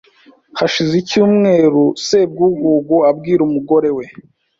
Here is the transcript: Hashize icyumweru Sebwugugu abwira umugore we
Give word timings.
Hashize 0.59 0.93
icyumweru 1.01 1.83
Sebwugugu 2.05 2.95
abwira 3.09 3.41
umugore 3.47 3.89
we 3.97 4.05